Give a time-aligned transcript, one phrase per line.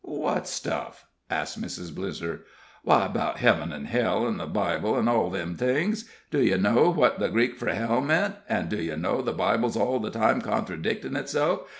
[0.03, 1.91] "What stuff?" asked Mrs.
[1.93, 2.39] Blizzer.
[2.83, 6.09] "Why, 'bout heaven an' hell, an' the Bible, an' all them things.
[6.31, 8.33] Do ye know what the Greek fur hell meant?
[8.49, 11.65] An' do ye know the Bible's all the time contradictin' itself?"